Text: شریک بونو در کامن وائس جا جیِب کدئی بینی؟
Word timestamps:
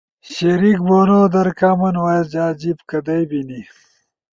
شریک 0.33 0.79
بونو 0.87 1.19
در 1.33 1.47
کامن 1.59 1.95
وائس 2.03 2.25
جا 2.33 2.45
جیِب 2.59 2.79
کدئی 2.89 3.23
بینی؟ 3.29 3.61